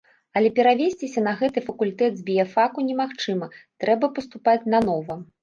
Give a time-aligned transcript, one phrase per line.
[0.39, 3.51] Але перавесціся на гэты факультэт з біяфаку немагчыма,
[3.85, 5.21] трэба паступаць нанова.